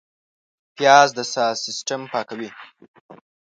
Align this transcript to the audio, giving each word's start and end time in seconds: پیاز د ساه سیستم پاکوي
پیاز 0.75 1.09
د 1.17 1.19
ساه 1.33 1.53
سیستم 1.65 2.01
پاکوي 2.11 2.49